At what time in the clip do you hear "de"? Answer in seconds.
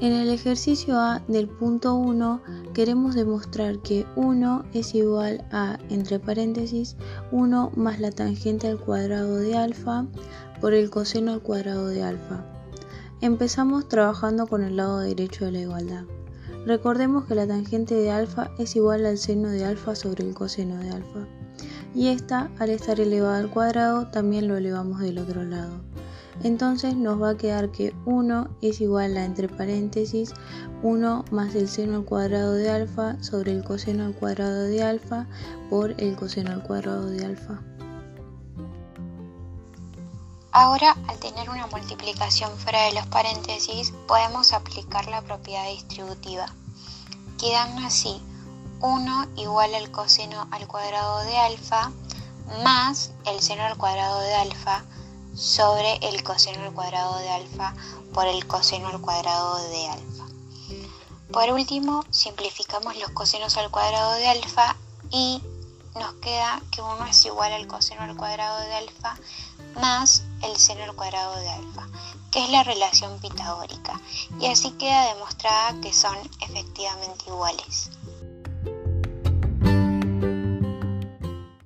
9.38-9.56, 11.88-12.04, 15.46-15.50, 17.96-18.12, 19.48-19.64, 20.76-20.90, 32.52-32.70, 34.62-34.82, 37.06-37.24, 42.84-42.94, 51.24-51.36, 54.20-54.34, 57.18-57.30, 59.68-59.88, 64.14-64.28, 68.60-68.74, 71.36-71.50